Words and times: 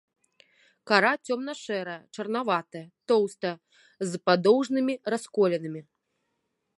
Кара 0.91 1.11
цёмна-шэрая, 1.25 1.99
чарнаватая, 2.15 2.83
тоўстая, 3.11 3.53
з 4.13 4.23
падоўжнымі 4.31 4.93
расколінамі. 5.15 5.81